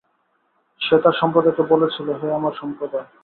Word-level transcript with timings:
সে 0.81 0.95
তার 1.03 1.15
সম্প্রদায়কে 1.21 1.63
বলেছিল, 1.73 2.07
হে 2.19 2.27
আমার 2.33 2.53
সম্প্রদায়! 2.61 3.07